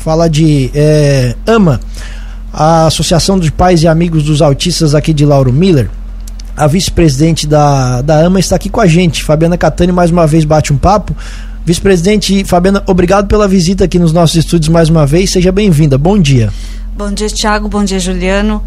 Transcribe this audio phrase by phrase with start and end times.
[0.00, 1.80] falar de é, AMA,
[2.52, 5.88] a Associação dos Pais e Amigos dos Autistas aqui de Lauro Miller.
[6.56, 9.22] A vice-presidente da, da AMA está aqui com a gente.
[9.22, 11.14] Fabiana Catani mais uma vez bate um papo.
[11.64, 15.30] Vice-presidente Fabiana, obrigado pela visita aqui nos nossos estúdios mais uma vez.
[15.30, 15.96] Seja bem-vinda.
[15.96, 16.50] Bom dia.
[17.00, 17.66] Bom dia, Tiago.
[17.66, 18.62] Bom dia, Juliano.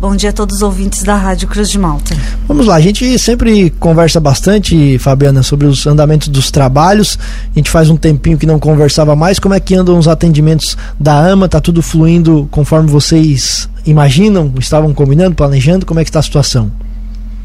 [0.00, 2.16] Bom dia a todos os ouvintes da Rádio Cruz de Malta.
[2.48, 7.18] Vamos lá, a gente sempre conversa bastante, Fabiana, sobre os andamentos dos trabalhos.
[7.54, 9.38] A gente faz um tempinho que não conversava mais.
[9.38, 11.46] Como é que andam os atendimentos da AMA?
[11.46, 14.50] Tá tudo fluindo conforme vocês imaginam?
[14.58, 15.84] Estavam combinando, planejando?
[15.84, 16.72] Como é que está a situação?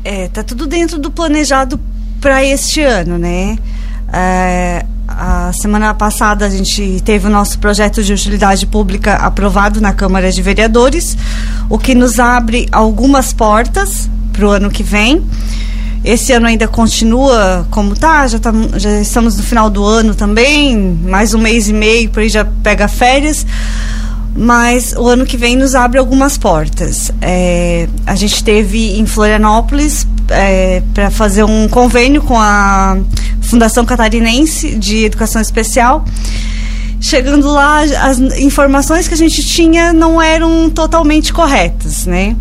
[0.05, 1.77] É, tá tudo dentro do planejado
[2.21, 3.58] para este ano, né?
[4.13, 4.85] É,
[5.17, 10.31] a semana passada a gente teve o nosso projeto de utilidade pública aprovado na Câmara
[10.31, 11.17] de Vereadores,
[11.69, 15.23] o que nos abre algumas portas para o ano que vem.
[16.03, 20.77] Esse ano ainda continua como tá, já, tá, já estamos no final do ano também,
[21.03, 23.45] mais um mês e meio, por aí já pega férias
[24.35, 27.11] mas o ano que vem nos abre algumas portas.
[27.19, 32.97] É, a gente teve em Florianópolis é, para fazer um convênio com a
[33.41, 36.05] Fundação Catarinense de Educação Especial.
[37.02, 42.35] Chegando lá, as informações que a gente tinha não eram totalmente corretas, né?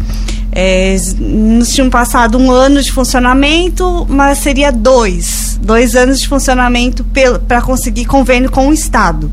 [0.61, 7.06] É, nos tinham passado um ano de funcionamento, mas seria dois, dois anos de funcionamento
[7.47, 9.31] para conseguir convênio com o Estado.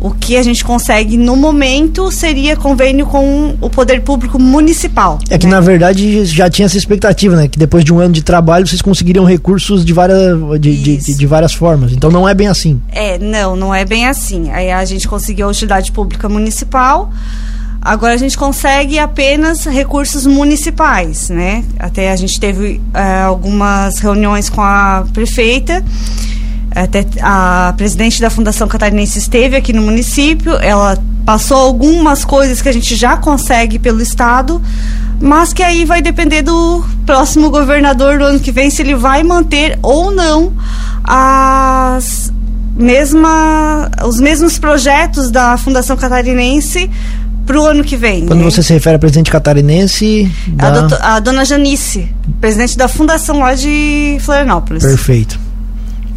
[0.00, 5.18] O que a gente consegue no momento seria convênio com o poder público municipal.
[5.28, 5.54] É que né?
[5.54, 7.48] na verdade já tinha essa expectativa, né?
[7.48, 11.14] Que depois de um ano de trabalho vocês conseguiriam recursos de várias, de, de, de,
[11.16, 11.90] de, várias formas.
[11.90, 12.80] Então não é bem assim.
[12.92, 14.52] É, não, não é bem assim.
[14.52, 17.12] Aí a gente conseguiu a utilidade pública municipal.
[17.80, 21.64] Agora a gente consegue apenas recursos municipais, né?
[21.78, 25.82] Até a gente teve é, algumas reuniões com a prefeita
[26.74, 32.68] até a presidente da Fundação Catarinense esteve aqui no município, ela passou algumas coisas que
[32.68, 34.62] a gente já consegue pelo Estado,
[35.20, 39.22] mas que aí vai depender do próximo governador do ano que vem se ele vai
[39.22, 40.52] manter ou não
[41.02, 42.32] as
[42.76, 46.88] mesma, os mesmos projetos da Fundação Catarinense
[47.46, 48.26] para o ano que vem.
[48.26, 48.44] Quando né?
[48.44, 50.30] você se refere a presidente catarinense?
[50.48, 50.68] Da...
[50.68, 52.08] A, doutor, a dona Janice,
[52.40, 54.82] presidente da fundação lá de Florianópolis.
[54.82, 55.38] Perfeito.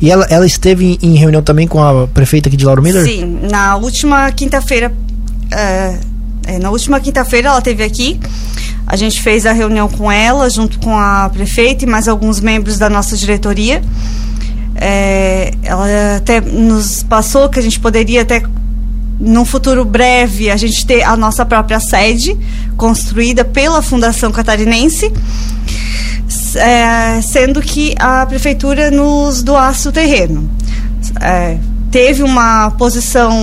[0.01, 3.06] E ela, ela esteve em, reunião também com a prefeita aqui de Lauro Miller?
[3.06, 4.94] Sim, na última quinta-feira.
[5.50, 5.97] É,
[6.45, 8.19] é, na última quinta-feira ela esteve aqui.
[8.85, 12.78] A gente fez a reunião com ela, junto com a prefeita e mais alguns membros
[12.78, 13.81] da nossa diretoria.
[14.75, 18.44] É, ela até nos passou que a gente poderia até
[19.23, 22.38] num futuro breve a gente ter a nossa própria sede
[22.75, 25.11] construída pela Fundação Catarinense
[26.56, 30.50] é, sendo que a prefeitura nos doasse o terreno.
[31.22, 31.57] É,
[31.91, 33.33] teve uma posição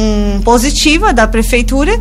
[0.45, 1.99] positiva da prefeitura,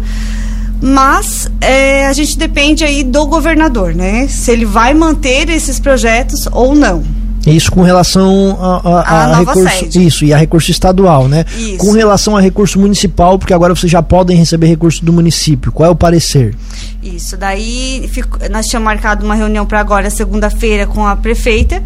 [0.81, 4.28] mas é, a gente depende aí do governador, né?
[4.28, 7.03] Se ele vai manter esses projetos ou não.
[7.45, 10.05] Isso com relação a, a, a recurso, sede.
[10.05, 11.45] isso e a recurso estadual, né?
[11.57, 11.77] Isso.
[11.77, 15.72] Com relação a recurso municipal, porque agora vocês já podem receber recurso do município.
[15.72, 16.55] Qual é o parecer?
[17.01, 17.38] Isso.
[17.38, 21.81] Daí fico, nós tínhamos marcado uma reunião para agora, segunda-feira, com a prefeita.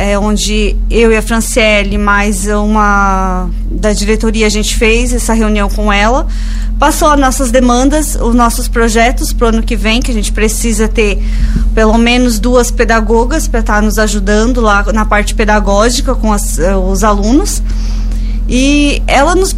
[0.00, 5.68] É, onde eu e a Franciele, mais uma da diretoria, a gente fez essa reunião
[5.68, 6.24] com ela,
[6.78, 10.30] passou as nossas demandas, os nossos projetos para o ano que vem, que a gente
[10.30, 11.20] precisa ter
[11.74, 16.60] pelo menos duas pedagogas para estar tá nos ajudando lá na parte pedagógica com as,
[16.60, 17.60] eh, os alunos.
[18.48, 19.54] E ela nos,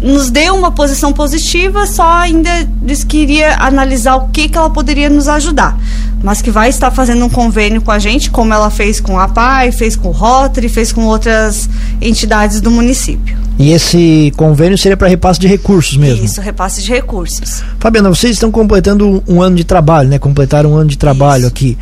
[0.00, 4.70] nos deu uma posição positiva, só ainda disse que iria analisar o que, que ela
[4.70, 5.76] poderia nos ajudar.
[6.22, 9.26] Mas que vai estar fazendo um convênio com a gente, como ela fez com a
[9.26, 11.68] PAI, fez com o Rotary, fez com outras
[12.00, 13.36] entidades do município.
[13.58, 16.24] E esse convênio seria para repasse de recursos mesmo?
[16.24, 17.64] Isso, repasse de recursos.
[17.80, 20.18] Fabiana, vocês estão completando um ano de trabalho, né?
[20.20, 21.48] Completaram um ano de trabalho Isso.
[21.48, 21.78] aqui.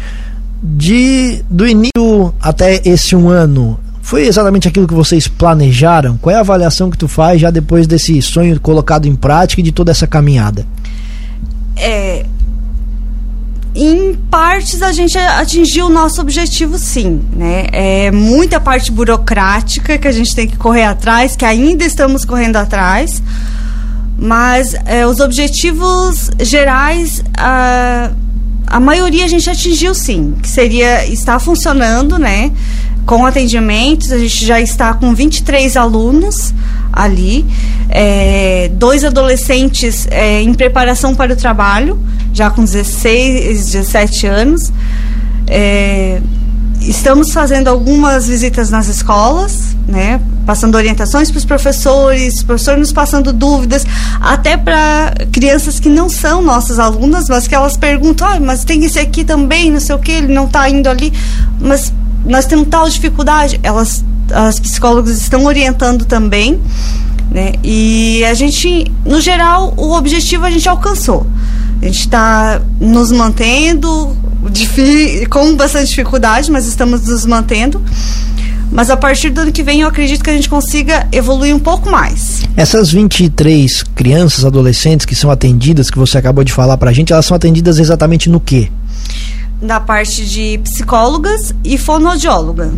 [0.62, 6.16] De, do início até esse um ano, foi exatamente aquilo que vocês planejaram?
[6.18, 9.64] Qual é a avaliação que tu faz já depois desse sonho colocado em prática e
[9.64, 10.66] de toda essa caminhada?
[11.76, 12.24] É,
[13.74, 17.66] em partes a gente atingiu o nosso objetivo sim, né?
[17.72, 22.56] É muita parte burocrática que a gente tem que correr atrás, que ainda estamos correndo
[22.56, 23.22] atrás,
[24.18, 28.10] mas é, os objetivos gerais a,
[28.66, 32.50] a maioria a gente atingiu sim, que seria estar funcionando, né?
[33.06, 36.54] Com atendimentos, a gente já está com 23 alunos
[36.92, 37.46] ali,
[37.88, 41.98] é, dois adolescentes é, em preparação para o trabalho,
[42.32, 44.72] já com 16, 17 anos.
[45.46, 46.20] É,
[46.80, 50.20] estamos fazendo algumas visitas nas escolas, né?
[50.46, 53.86] passando orientações para os professores, professores nos passando dúvidas,
[54.20, 58.84] até para crianças que não são nossas alunas, mas que elas perguntam, ah, mas tem
[58.84, 61.12] esse aqui também, não sei o que, ele não está indo ali,
[61.60, 61.92] mas
[62.24, 63.60] nós temos tal dificuldade.
[63.62, 66.60] Elas, as psicólogas estão orientando também,
[67.30, 67.52] né?
[67.62, 71.26] E a gente, no geral, o objetivo a gente alcançou.
[71.80, 74.16] A gente está nos mantendo
[75.30, 77.82] com bastante dificuldade, mas estamos nos mantendo.
[78.70, 81.58] Mas a partir do ano que vem eu acredito que a gente consiga evoluir um
[81.58, 82.42] pouco mais.
[82.56, 87.26] Essas 23 crianças, adolescentes que são atendidas, que você acabou de falar pra gente, elas
[87.26, 88.70] são atendidas exatamente no quê?
[89.60, 92.72] Na parte de psicólogas e fonoaudióloga.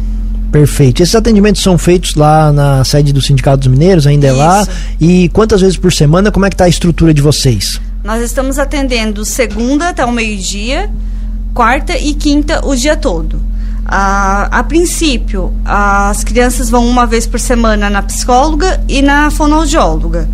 [0.50, 1.02] Perfeito.
[1.02, 4.36] Esses atendimentos são feitos lá na sede do Sindicato dos Mineiros, ainda Isso.
[4.36, 4.68] é lá.
[5.00, 6.30] E quantas vezes por semana?
[6.30, 7.80] Como é que está a estrutura de vocês?
[8.04, 10.90] Nós estamos atendendo segunda até o meio-dia,
[11.54, 13.40] quarta e quinta o dia todo.
[13.86, 20.28] Ah, a princípio, as crianças vão uma vez por semana na psicóloga e na fonoaudióloga.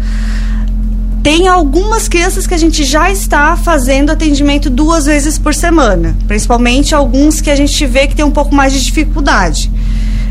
[1.23, 6.95] Tem algumas crianças que a gente já está fazendo atendimento duas vezes por semana, principalmente
[6.95, 9.71] alguns que a gente vê que tem um pouco mais de dificuldade.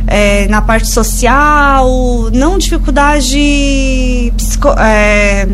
[0.07, 5.47] É, na parte social, não dificuldade psico, é,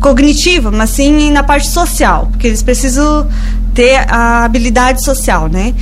[0.00, 3.26] cognitiva, mas sim na parte social, porque eles precisam
[3.74, 5.74] ter a habilidade social, né?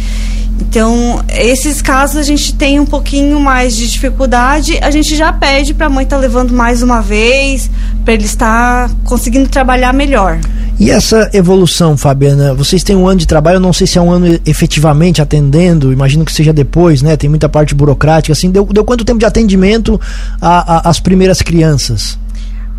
[0.60, 5.72] Então, esses casos a gente tem um pouquinho mais de dificuldade, a gente já pede
[5.72, 7.70] para a mãe estar tá levando mais uma vez,
[8.04, 10.40] para ele estar conseguindo trabalhar melhor.
[10.80, 14.00] E essa evolução, Fabiana, vocês têm um ano de trabalho, eu não sei se é
[14.00, 17.16] um ano efetivamente atendendo, imagino que seja depois, né?
[17.16, 20.00] Tem muita parte burocrática, assim, deu, deu quanto tempo de atendimento
[20.40, 22.18] às primeiras crianças?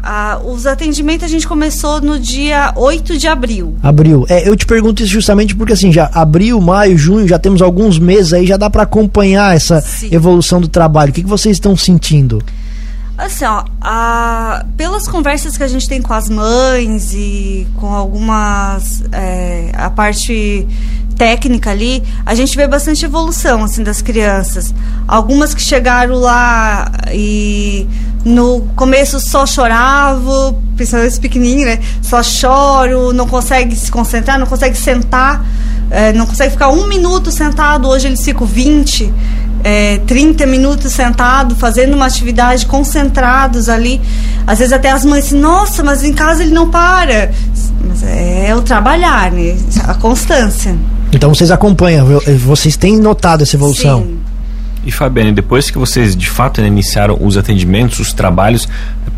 [0.02, 3.76] Ah, os atendimentos a gente começou no dia 8 de abril.
[3.84, 4.26] Abril.
[4.30, 8.00] É, eu te pergunto isso justamente porque assim, já abril, maio, junho, já temos alguns
[8.00, 10.10] meses aí, já dá para acompanhar essa Sim.
[10.12, 11.12] evolução do trabalho.
[11.12, 12.42] O que, que vocês estão sentindo?
[13.20, 19.04] Assim, ó, a, pelas conversas que a gente tem com as mães e com algumas.
[19.12, 20.66] É, a parte
[21.18, 24.74] técnica ali, a gente vê bastante evolução assim das crianças.
[25.06, 27.86] Algumas que chegaram lá e
[28.24, 31.80] no começo só chorava, principalmente pequenininho, né?
[32.02, 35.46] Só choro, não consegue se concentrar, não consegue sentar,
[35.92, 37.90] é, não consegue ficar um minuto sentado.
[37.90, 39.14] Hoje eles ficam 20,
[39.64, 44.02] é, 30 minutos sentado, fazendo uma atividade, concentrados ali.
[44.46, 47.32] Às vezes até as mães dizem, nossa, mas em casa ele não para.
[47.88, 49.58] Mas é o trabalhar, né?
[49.86, 50.76] A constância.
[51.12, 52.06] Então vocês acompanham,
[52.40, 54.04] vocês têm notado essa evolução?
[54.04, 54.20] Sim.
[54.86, 58.68] E Fabiane, depois que vocês de fato iniciaram os atendimentos, os trabalhos,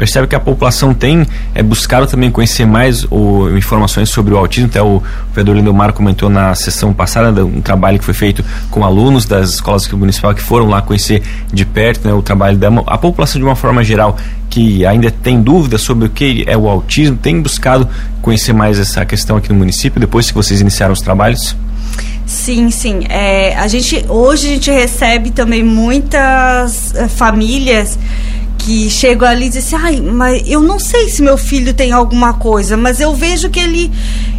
[0.01, 4.68] percebe que a população tem é, buscado também conhecer mais o, informações sobre o autismo.
[4.68, 5.00] Até o
[5.30, 9.88] vereador Lindomar comentou na sessão passada um trabalho que foi feito com alunos das escolas
[9.89, 11.21] municipais que foram lá conhecer
[11.53, 14.18] de perto né, o trabalho da a população de uma forma geral
[14.50, 17.88] que ainda tem dúvidas sobre o que é o autismo, tem buscado
[18.24, 21.56] conhecer mais essa questão aqui no município depois que vocês iniciaram os trabalhos?
[22.25, 23.01] Sim, sim.
[23.07, 28.00] É, a gente hoje a gente recebe também muitas é, famílias
[28.57, 31.92] que chegam ali e dizem assim, ai, mas eu não sei se meu filho tem
[31.92, 33.92] alguma coisa, mas eu vejo que ele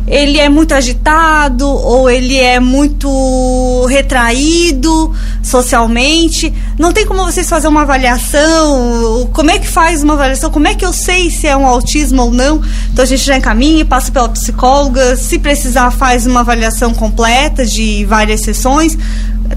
[0.07, 5.13] ele é muito agitado ou ele é muito retraído
[5.43, 6.53] socialmente.
[6.79, 9.31] Não tem como vocês fazer uma avaliação?
[9.33, 10.51] Como é que faz uma avaliação?
[10.51, 12.61] Como é que eu sei se é um autismo ou não?
[12.93, 15.17] Então a gente já encaminha, passa pela psicóloga.
[15.17, 18.99] Se precisar, faz uma avaliação completa de várias sessões.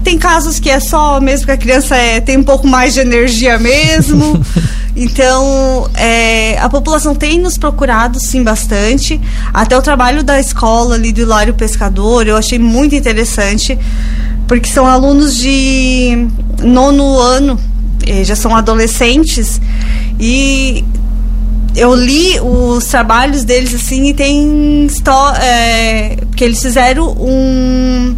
[0.02, 3.00] Tem casos que é só mesmo que a criança é, tem um pouco mais de
[3.00, 4.40] energia mesmo.
[4.98, 9.20] Então, é, a população tem nos procurado, sim, bastante.
[9.52, 13.78] Até o trabalho da escola ali do Hilário Pescador, eu achei muito interessante,
[14.48, 16.26] porque são alunos de
[16.62, 17.60] nono ano,
[18.06, 19.60] eh, já são adolescentes,
[20.18, 20.82] e
[21.76, 24.86] eu li os trabalhos deles assim e tem
[25.42, 28.16] é, que eles fizeram um,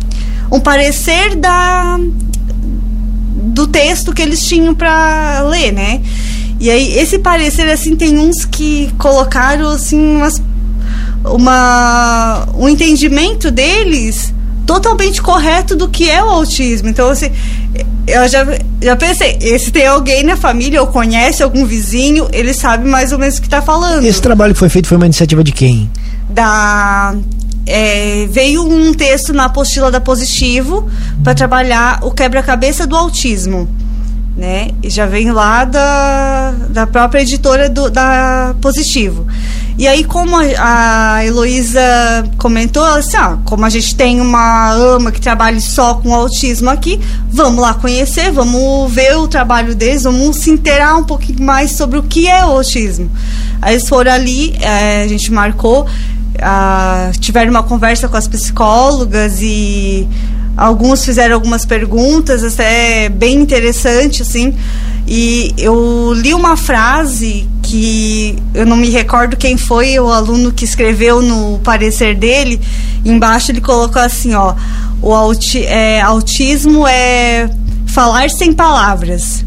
[0.50, 1.98] um parecer da
[3.58, 6.00] do texto que eles tinham para ler, né?
[6.60, 10.42] E aí, esse parecer, assim, tem uns que colocaram, assim, umas,
[11.24, 14.34] uma, um entendimento deles
[14.66, 16.88] totalmente correto do que é o autismo.
[16.88, 17.30] Então, assim,
[18.06, 18.46] eu já,
[18.82, 23.18] já pensei, se tem alguém na família ou conhece algum vizinho, ele sabe mais ou
[23.18, 24.04] menos o que está falando.
[24.04, 25.90] Esse trabalho que foi feito foi uma iniciativa de quem?
[26.28, 27.14] Da
[27.68, 30.88] é, veio um texto na apostila da Positivo
[31.22, 33.68] para trabalhar o quebra-cabeça do autismo
[34.38, 34.70] né?
[34.84, 39.26] E já vem lá da, da própria editora do, da Positivo.
[39.76, 41.80] E aí, como a, a Heloísa
[42.36, 46.70] comentou, ela disse, ah, como a gente tem uma ama que trabalha só com autismo
[46.70, 51.72] aqui, vamos lá conhecer, vamos ver o trabalho deles, vamos se inteirar um pouquinho mais
[51.72, 53.10] sobre o que é o autismo.
[53.60, 55.86] Aí eles foram ali, é, a gente marcou,
[57.20, 60.08] tiveram uma conversa com as psicólogas e
[60.56, 64.54] alguns fizeram algumas perguntas, até bem interessante, assim.
[65.06, 70.64] E eu li uma frase que eu não me recordo quem foi o aluno que
[70.64, 72.60] escreveu no parecer dele.
[73.04, 74.54] Embaixo ele colocou assim, ó,
[75.00, 77.48] o auti é, autismo é
[77.86, 79.44] falar sem palavras.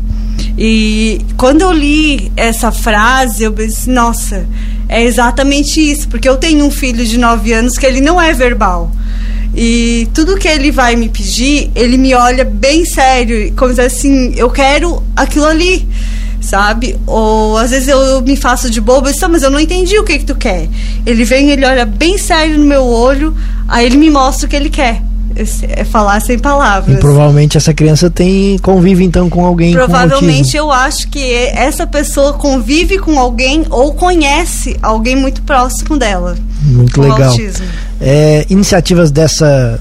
[0.58, 4.46] E quando eu li essa frase, eu pensei, nossa,
[4.92, 8.34] é exatamente isso, porque eu tenho um filho de 9 anos que ele não é
[8.34, 8.92] verbal.
[9.56, 14.34] E tudo que ele vai me pedir, ele me olha bem sério, como dizer assim,
[14.36, 15.88] eu quero aquilo ali,
[16.42, 16.98] sabe?
[17.08, 20.20] Ou às vezes eu me faço de boba e mas eu não entendi o que
[20.20, 20.68] que tu quer.
[21.06, 23.34] Ele vem, ele olha bem sério no meu olho,
[23.70, 25.02] aí ele me mostra o que ele quer.
[25.70, 26.98] É falar sem palavras.
[26.98, 32.34] E provavelmente essa criança tem convive então com alguém Provavelmente eu acho que essa pessoa
[32.34, 36.38] convive com alguém ou conhece alguém muito próximo dela.
[36.62, 37.36] Muito legal.
[38.00, 39.80] É, iniciativas dessa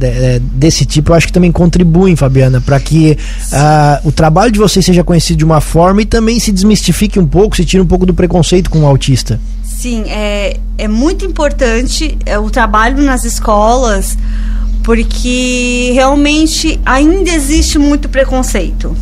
[0.00, 3.12] é, desse tipo, eu acho que também contribuem, Fabiana, para que
[3.52, 7.26] uh, o trabalho de vocês seja conhecido de uma forma e também se desmistifique um
[7.26, 9.40] pouco, se tire um pouco do preconceito com o autista.
[9.62, 14.16] Sim, é, é muito importante é, o trabalho nas escolas,
[14.82, 18.96] porque realmente ainda existe muito preconceito.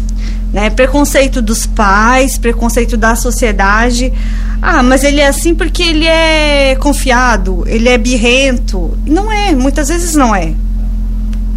[0.52, 0.68] Né?
[0.68, 4.12] Preconceito dos pais, preconceito da sociedade.
[4.60, 8.96] Ah, mas ele é assim porque ele é confiado, ele é birrento.
[9.06, 10.52] Não é, muitas vezes não é.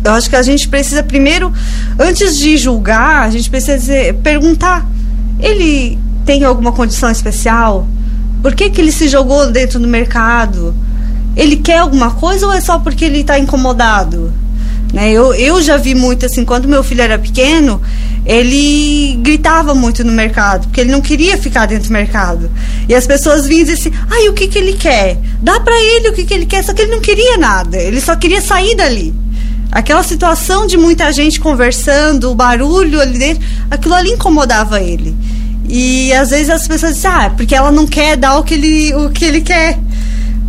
[0.03, 1.51] Eu acho que a gente precisa primeiro,
[1.97, 4.85] antes de julgar, a gente precisa perguntar:
[5.39, 7.87] ele tem alguma condição especial?
[8.41, 10.75] Por que, que ele se jogou dentro do mercado?
[11.35, 14.31] Ele quer alguma coisa ou é só porque ele está incomodado?
[14.93, 15.11] Né?
[15.11, 17.81] Eu, eu já vi muito assim, quando meu filho era pequeno,
[18.25, 22.49] ele gritava muito no mercado, porque ele não queria ficar dentro do mercado.
[22.87, 25.17] E as pessoas vinham e diziam assim: ai, o que, que ele quer?
[25.41, 27.99] Dá para ele o que, que ele quer, só que ele não queria nada, ele
[27.99, 29.13] só queria sair dali.
[29.71, 35.15] Aquela situação de muita gente conversando, o barulho ali dentro, aquilo ali incomodava ele.
[35.67, 38.93] E às vezes as pessoas dizem, ah, porque ela não quer dar o que ele,
[38.93, 39.79] o que ele quer.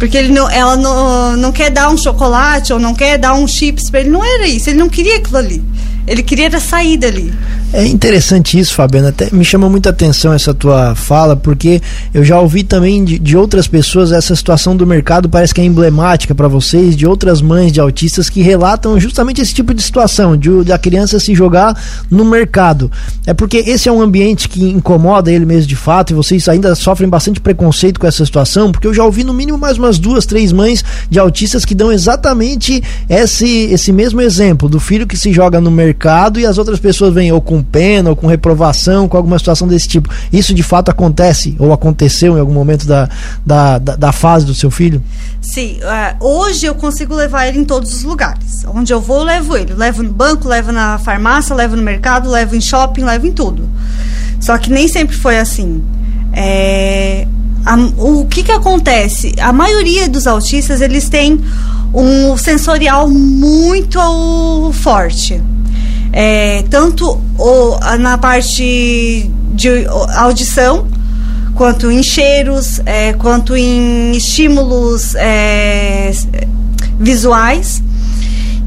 [0.04, 3.49] Porque ele não, ela não, não quer dar um chocolate ou não quer dar um
[3.49, 4.11] chips para ele.
[4.11, 5.64] Não era isso, ele não queria aquilo ali.
[6.06, 7.32] Ele queria sair dali.
[7.76, 9.09] É interessante isso, Fabiana.
[9.09, 11.83] Até me chama muita atenção essa tua fala, porque
[12.14, 15.64] eu já ouvi também de, de outras pessoas essa situação do mercado parece que é
[15.64, 20.37] emblemática para vocês, de outras mães de autistas que relatam justamente esse tipo de situação,
[20.37, 21.76] de, de a criança se jogar
[22.09, 22.93] no mercado.
[23.26, 26.76] É porque esse é um ambiente que incomoda ele mesmo de fato, e vocês ainda
[26.76, 30.26] sofrem bastante preconceito com essa situação, porque eu já ouvi no mínimo mais umas duas,
[30.26, 35.33] três mães de autistas que dão exatamente esse, esse mesmo exemplo, do filho que se
[35.33, 39.16] joga no mercado e as outras pessoas vêm ou com pena ou com reprovação, com
[39.16, 40.09] alguma situação desse tipo.
[40.33, 43.09] Isso de fato acontece ou aconteceu em algum momento da,
[43.44, 45.02] da, da, da fase do seu filho?
[45.40, 48.64] Sim, uh, hoje eu consigo levar ele em todos os lugares.
[48.66, 49.75] Onde eu vou, eu levo ele.
[49.75, 53.68] Levo no banco, levo na farmácia, levo no mercado, levo em shopping, levo em tudo.
[54.40, 55.83] Só que nem sempre foi assim.
[56.33, 57.26] É,
[57.64, 59.35] a, o que que acontece?
[59.40, 61.40] A maioria dos autistas, eles têm
[61.92, 64.00] um sensorial muito
[64.73, 65.40] forte
[66.16, 69.68] é, tanto o, na parte de
[70.14, 70.87] audição,
[71.56, 76.12] quanto em cheiros, é, quanto em estímulos é,
[77.00, 77.83] visuais.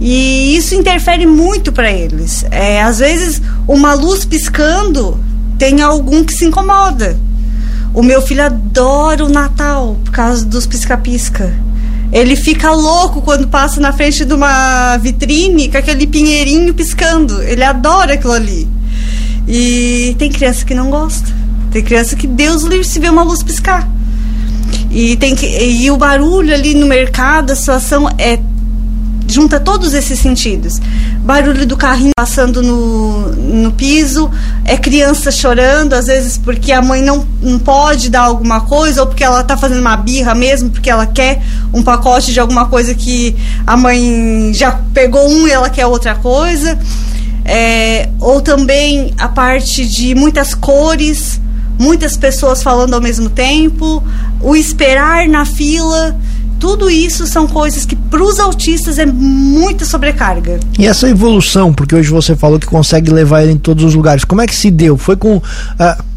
[0.01, 2.43] E isso interfere muito para eles.
[2.51, 5.17] É, às vezes, uma luz piscando
[5.57, 7.17] tem algum que se incomoda.
[7.93, 11.55] O meu filho adora o Natal por causa dos pisca-pisca.
[12.11, 17.41] Ele fica louco quando passa na frente de uma vitrine com aquele pinheirinho piscando.
[17.43, 18.67] Ele adora aquilo ali.
[19.47, 21.27] E tem criança que não gosta.
[21.71, 23.89] Tem criança que Deus livre se vê uma luz piscar.
[24.89, 28.39] E, tem que, e o barulho ali no mercado, a situação é
[29.27, 30.79] junta todos esses sentidos.
[31.19, 34.31] Barulho do carrinho passando no, no piso,
[34.63, 39.07] é criança chorando, às vezes porque a mãe não, não pode dar alguma coisa, ou
[39.07, 41.41] porque ela está fazendo uma birra mesmo, porque ela quer
[41.73, 46.15] um pacote de alguma coisa que a mãe já pegou um e ela quer outra
[46.15, 46.77] coisa.
[47.45, 51.39] É, ou também a parte de muitas cores,
[51.79, 54.03] muitas pessoas falando ao mesmo tempo,
[54.41, 56.17] o esperar na fila
[56.59, 60.59] tudo isso são coisas que para os autistas é muita sobrecarga.
[60.77, 64.23] E essa evolução, porque hoje você falou que consegue levar ele em todos os lugares,
[64.23, 64.97] como é que se deu?
[64.97, 65.37] Foi com.
[65.37, 66.07] Uh,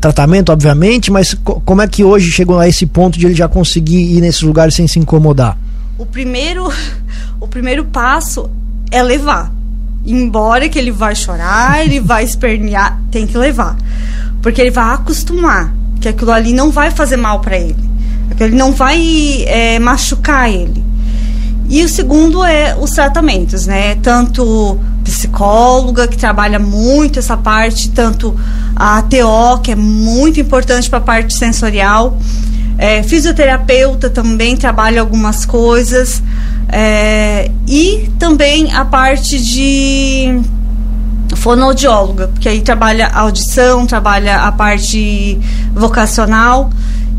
[0.00, 3.48] tratamento, obviamente, mas co como é que hoje chegou a esse ponto de ele já
[3.48, 5.56] conseguir ir nesses lugares sem se incomodar?
[5.98, 6.70] O primeiro,
[7.40, 8.50] o primeiro passo
[8.90, 9.52] é levar.
[10.04, 13.76] Embora que ele vai chorar, ele vai espernear, tem que levar.
[14.40, 17.85] Porque ele vai acostumar que aquilo ali não vai fazer mal para ele.
[18.30, 20.84] Aquilo não vai é, machucar ele.
[21.68, 23.96] E o segundo é os tratamentos, né?
[23.96, 28.38] Tanto psicóloga, que trabalha muito essa parte, tanto
[28.74, 32.18] a TO, que é muito importante para a parte sensorial.
[32.78, 36.22] É, fisioterapeuta também trabalha algumas coisas.
[36.68, 40.40] É, e também a parte de
[41.34, 45.38] fonoaudióloga, porque aí trabalha audição, trabalha a parte
[45.74, 46.70] vocacional.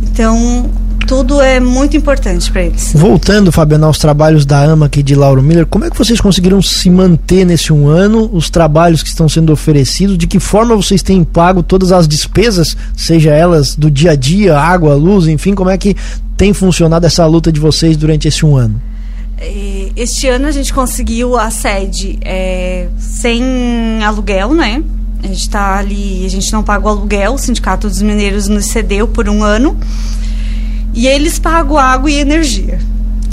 [0.04, 0.70] Então,
[1.08, 2.92] tudo é muito importante para eles.
[2.94, 6.62] Voltando, Fabiana, aos trabalhos da AMA aqui de Lauro Miller, como é que vocês conseguiram
[6.62, 11.02] se manter nesse um ano, os trabalhos que estão sendo oferecidos, de que forma vocês
[11.02, 15.70] têm pago todas as despesas, seja elas do dia a dia, água, luz, enfim, como
[15.70, 15.96] é que
[16.36, 18.82] tem funcionado essa luta de vocês durante esse um ano?
[19.96, 23.42] Este ano a gente conseguiu a sede é, sem
[24.04, 24.84] aluguel, né?
[25.24, 28.66] A gente está ali, a gente não paga o aluguel, o Sindicato dos Mineiros nos
[28.66, 29.78] cedeu por um ano
[30.94, 32.80] e eles pagam água e energia.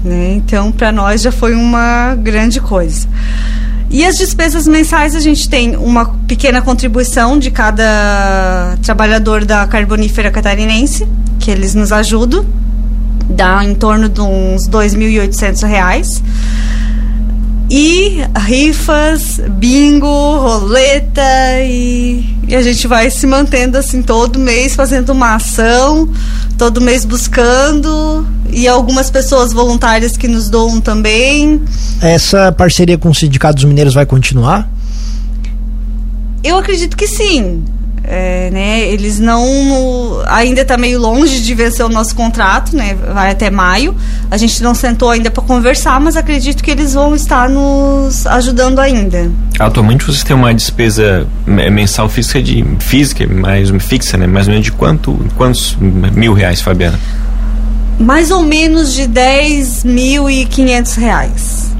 [0.04, 0.34] Né?
[0.34, 3.08] Então, para nós já foi uma grande coisa.
[3.90, 10.30] E as despesas mensais a gente tem uma pequena contribuição de cada trabalhador da carbonífera
[10.30, 11.06] catarinense,
[11.38, 12.44] que eles nos ajudam,
[13.28, 16.22] dá em torno de uns R$ 2.800
[17.70, 21.22] e rifas, bingo, roleta
[21.62, 26.08] e, e, a gente vai se mantendo assim todo mês fazendo uma ação,
[26.58, 31.62] todo mês buscando e algumas pessoas voluntárias que nos doam também.
[32.00, 34.70] Essa parceria com os sindicatos mineiros vai continuar?
[36.42, 37.64] Eu acredito que sim.
[38.06, 40.22] É, né, eles não.
[40.26, 42.94] Ainda está meio longe de vencer o nosso contrato, né?
[43.14, 43.94] Vai até maio.
[44.30, 48.78] A gente não sentou ainda para conversar, mas acredito que eles vão estar nos ajudando
[48.78, 49.30] ainda.
[49.58, 54.26] Atualmente vocês têm uma despesa mensal física de física, mais fixa, né?
[54.26, 57.00] Mais ou menos de quanto, quantos mil reais, Fabiana?
[57.98, 61.74] Mais ou menos de 10 mil e 500 reais.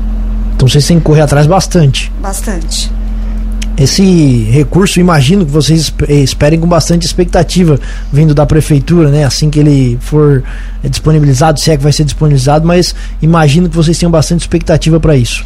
[0.54, 2.10] Então vocês têm que correr atrás bastante.
[2.22, 2.90] Bastante.
[3.76, 7.78] Esse recurso, imagino que vocês esperem com bastante expectativa
[8.12, 9.24] vindo da prefeitura, né?
[9.24, 10.44] Assim que ele for
[10.82, 15.16] disponibilizado, se é que vai ser disponibilizado, mas imagino que vocês tenham bastante expectativa para
[15.16, 15.44] isso.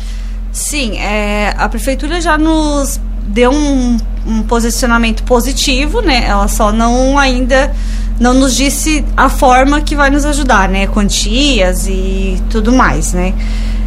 [0.53, 6.25] Sim, é, a prefeitura já nos deu um, um, posicionamento positivo, né?
[6.27, 7.73] Ela só não ainda
[8.19, 10.87] não nos disse a forma que vai nos ajudar, né?
[10.87, 13.33] Quantias e tudo mais, né?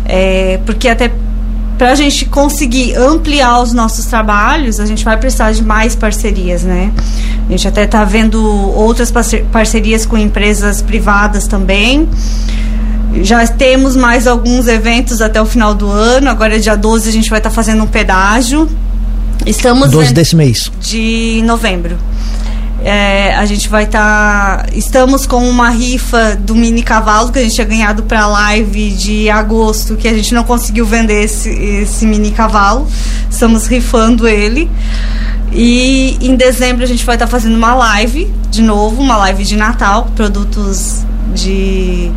[0.06, 1.12] É, porque até
[1.78, 6.64] para a gente conseguir ampliar os nossos trabalhos, a gente vai precisar de mais parcerias,
[6.64, 6.92] né?
[7.48, 9.12] A gente até está vendo outras
[9.52, 12.08] parcerias com empresas privadas também.
[13.24, 16.30] Já temos mais alguns eventos até o final do ano.
[16.30, 18.70] Agora, dia 12, a gente vai estar tá fazendo um pedágio.
[19.46, 20.72] Estamos 12 desse mês.
[20.80, 21.98] De novembro.
[22.84, 24.64] É, a gente vai estar.
[24.64, 28.28] Tá, estamos com uma rifa do mini cavalo que a gente tinha ganhado para a
[28.28, 32.88] live de agosto, que a gente não conseguiu vender esse, esse mini cavalo.
[33.30, 34.70] Estamos rifando ele.
[35.52, 39.44] E em dezembro a gente vai estar tá fazendo uma live de novo, uma live
[39.44, 41.04] de Natal, produtos
[41.36, 42.12] de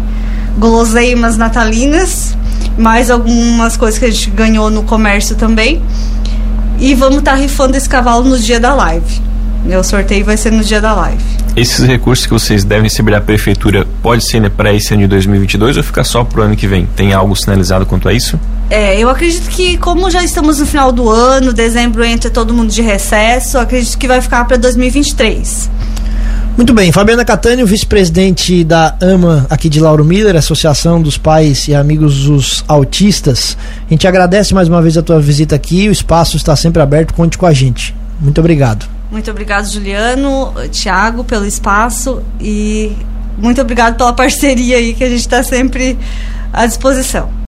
[0.57, 2.37] guloseimas natalinas,
[2.79, 5.83] mais algumas coisas que a gente ganhou no comércio também.
[6.79, 9.34] E vamos estar tá rifando esse cavalo no dia da live.
[9.67, 11.23] O sorteio vai ser no dia da live.
[11.57, 15.79] Esses recursos que vocês devem receber da prefeitura pode ser para esse ano de 2022
[15.79, 16.87] ou fica só para o ano que vem?
[16.95, 18.39] Tem algo sinalizado quanto a isso?
[18.69, 22.71] É, eu acredito que como já estamos no final do ano, dezembro entra todo mundo
[22.71, 25.71] de recesso, acredito que vai ficar para 2023.
[26.57, 31.75] Muito bem, Fabiana Catânio, vice-presidente da AMA aqui de Lauro Miller, Associação dos Pais e
[31.75, 33.57] Amigos dos Autistas.
[33.89, 37.13] A gente agradece mais uma vez a tua visita aqui, o espaço está sempre aberto,
[37.13, 37.95] conte com a gente.
[38.21, 38.94] Muito obrigado.
[39.15, 42.91] Muito obrigado, Juliano, Tiago, pelo espaço e
[43.39, 45.97] muito obrigado pela parceria aí que a gente está sempre
[46.53, 47.31] à disposição.